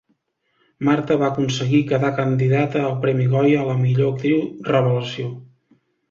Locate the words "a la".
3.65-3.75